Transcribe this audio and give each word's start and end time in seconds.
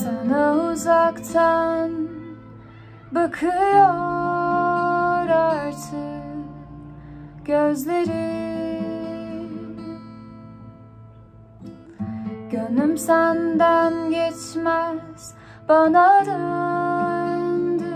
Sana 0.00 0.54
uzaktan 0.54 1.90
bakıyor 3.12 3.52
artık 5.28 6.24
gözlerim. 7.44 8.80
Gönlüm 12.50 12.98
senden 12.98 14.10
geçmez 14.10 15.34
bana 15.68 16.26
döndü 16.26 17.94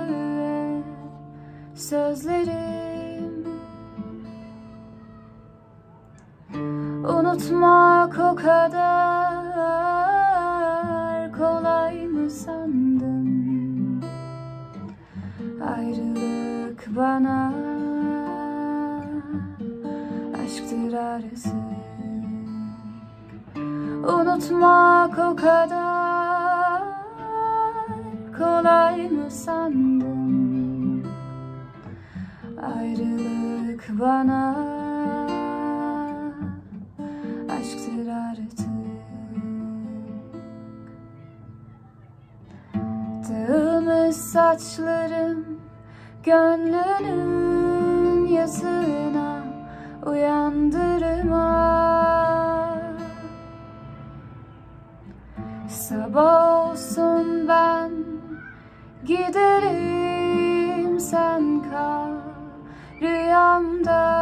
sözlerim. 1.75 3.45
Unutmak 7.05 8.19
o 8.19 8.37
kadar 8.37 8.94
Bana 16.89 17.53
aşktır 20.45 20.93
arası. 20.93 21.49
Unutmak 24.09 25.19
o 25.19 25.37
kadar 25.37 26.83
kolay 28.39 29.11
mı 29.11 29.31
sandın? 29.31 31.05
Ayrılık 32.63 34.01
bana 34.01 34.57
aşktır 37.51 38.07
artık 38.09 38.65
Dağılmış 43.29 44.17
saçlarım 44.17 45.64
gönlünün 46.25 48.27
yasına 48.27 49.43
uyandırma. 50.07 51.45
Sabah 55.69 56.71
olsun 56.71 57.49
ben 57.49 57.91
giderim 59.05 61.01
sen 61.01 61.63
kal 61.71 62.13
rüyamda 63.01 64.14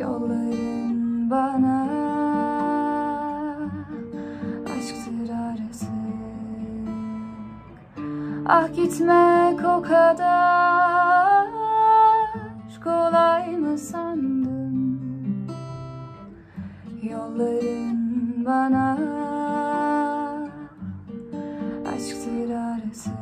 Yolların 0.00 1.30
bana. 1.30 1.82
Aşktır 4.64 5.28
arası 5.28 5.86
Ah 8.46 8.74
gitmek 8.74 9.64
o 9.64 9.82
kadar 9.82 11.46
kolay 12.84 13.56
mı 13.56 13.78
sandın? 13.78 15.00
Yolların 17.02 18.44
bana. 18.46 18.98
Aşktır 21.94 22.50
artık 22.50 23.20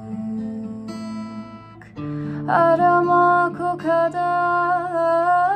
Aramak 2.48 3.60
o 3.60 3.78
kadar 3.78 5.47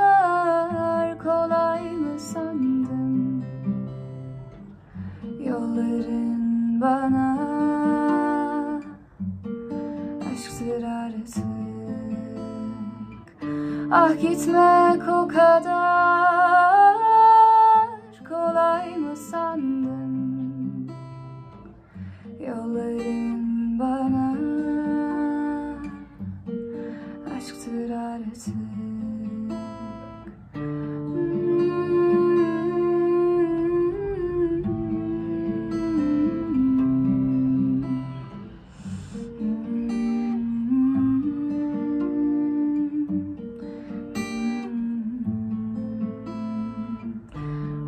Ah 13.94 14.14
gitmek 14.20 15.08
o 15.08 15.28
kadar 15.28 15.91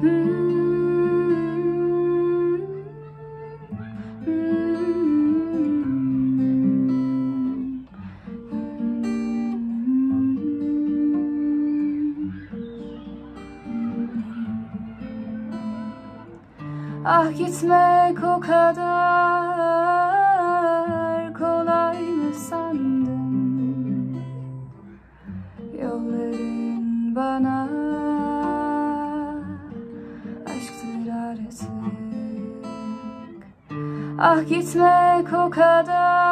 Ah 0.05 0.11
gitmek 17.39 18.25
o 18.25 18.41
kadar 18.41 19.14
Ah 34.27 34.43
gitmek 34.49 35.33
o 35.33 35.51
kadar 35.51 36.24